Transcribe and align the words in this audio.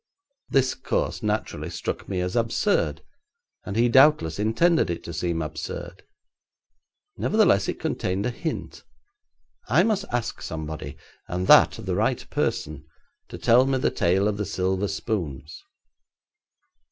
This 0.49 0.73
course 0.73 1.21
naturally 1.21 1.69
struck 1.69 2.09
me 2.09 2.21
as 2.21 2.35
absurd, 2.35 3.03
and 3.63 3.75
he 3.75 3.87
doubtless 3.87 4.39
intended 4.39 4.89
it 4.89 5.03
to 5.03 5.13
seem 5.13 5.43
absurd. 5.43 6.01
Nevertheless, 7.17 7.69
it 7.69 7.79
contained 7.79 8.25
a 8.25 8.31
hint. 8.31 8.83
I 9.69 9.83
must 9.83 10.05
ask 10.11 10.41
somebody, 10.41 10.97
and 11.27 11.45
that 11.45 11.73
the 11.83 11.93
right 11.93 12.27
person, 12.31 12.83
to 13.27 13.37
tell 13.37 13.67
me 13.67 13.77
the 13.77 13.91
tale 13.91 14.27
of 14.27 14.37
the 14.37 14.45
silver 14.47 14.87
spoons. 14.87 15.61